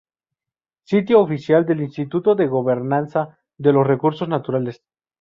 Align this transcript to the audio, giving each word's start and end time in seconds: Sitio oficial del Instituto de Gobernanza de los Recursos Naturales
Sitio 0.83 1.19
oficial 1.21 1.63
del 1.67 1.81
Instituto 1.81 2.33
de 2.33 2.47
Gobernanza 2.47 3.37
de 3.59 3.71
los 3.71 3.85
Recursos 3.85 4.27
Naturales 4.27 4.81